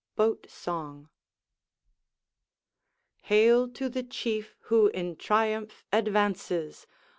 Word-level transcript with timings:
Boat 0.15 0.47
Song 0.49 1.09
Hail 3.25 3.67
to 3.69 3.87
the 3.87 4.01
Chief 4.01 4.55
who 4.61 4.87
in 4.87 5.15
triumph 5.15 5.85
advances! 5.93 6.87